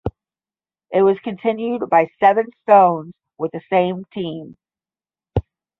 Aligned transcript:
It 0.91 1.03
was 1.03 1.19
continued 1.23 1.87
by 1.87 2.07
seven 2.19 2.47
stones 2.63 3.13
with 3.37 3.51
the 3.51 3.61
same 3.69 4.03
team. 4.11 4.55